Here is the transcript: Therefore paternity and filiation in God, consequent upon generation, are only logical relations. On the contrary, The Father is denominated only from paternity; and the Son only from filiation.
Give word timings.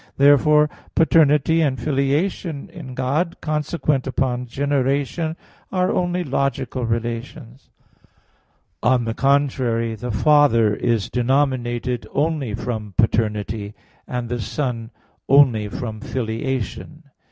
Therefore 0.17 0.67
paternity 0.95 1.61
and 1.61 1.79
filiation 1.79 2.69
in 2.71 2.95
God, 2.95 3.35
consequent 3.39 4.07
upon 4.07 4.47
generation, 4.47 5.35
are 5.71 5.91
only 5.91 6.23
logical 6.23 6.87
relations. 6.87 7.69
On 8.81 9.05
the 9.05 9.13
contrary, 9.13 9.93
The 9.93 10.09
Father 10.09 10.73
is 10.73 11.11
denominated 11.11 12.07
only 12.15 12.55
from 12.55 12.95
paternity; 12.97 13.75
and 14.07 14.27
the 14.27 14.41
Son 14.41 14.89
only 15.29 15.67
from 15.69 15.99
filiation. 15.99 17.03